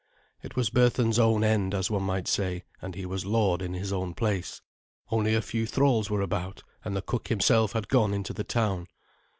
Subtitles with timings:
[0.41, 3.93] It was Berthun's own end, as one might say, and he was lord in his
[3.93, 4.59] own place.
[5.11, 8.87] Only a few thralls were about, and the cook himself had gone into the town.